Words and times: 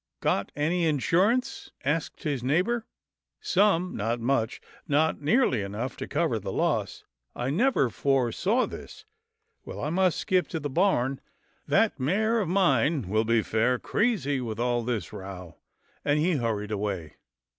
"Got 0.19 0.51
any 0.55 0.87
insurance?" 0.87 1.69
asked 1.85 2.23
his 2.23 2.41
neighbour." 2.43 2.87
Some— 3.39 3.95
not 3.95 4.19
much, 4.19 4.59
not 4.87 5.21
nearly 5.21 5.61
enough 5.61 5.95
to 5.97 6.07
cover 6.07 6.39
the 6.39 6.51
loss. 6.51 7.03
I 7.35 7.51
never 7.51 7.87
foresaw 7.91 8.65
this— 8.65 9.05
well, 9.63 9.79
I 9.79 9.91
must 9.91 10.17
skip 10.17 10.47
to 10.47 10.59
the 10.59 10.71
barn. 10.71 11.21
That 11.67 11.99
mare 11.99 12.39
of 12.39 12.49
mine 12.49 13.09
will 13.09 13.25
be 13.25 13.43
fair 13.43 13.77
crazy 13.77 14.41
with 14.41 14.59
all 14.59 14.81
this 14.83 15.13
row," 15.13 15.57
and 16.03 16.17
he 16.19 16.37
hurried 16.37 16.71
away. 16.71 17.17